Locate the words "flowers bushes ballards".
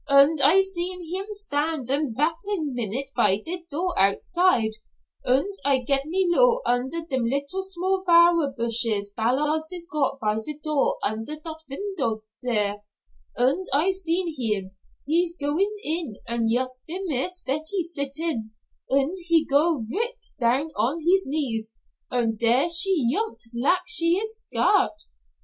8.03-9.71